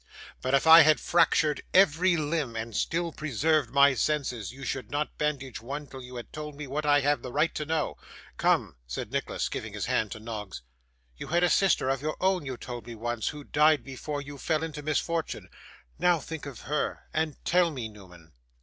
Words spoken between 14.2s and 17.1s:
you fell into misfortune. Now think of her,